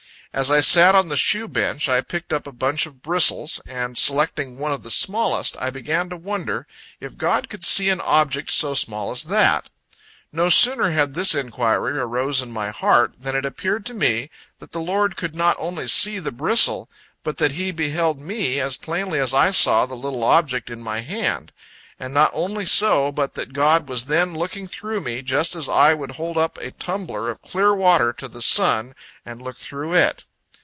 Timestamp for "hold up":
26.13-26.57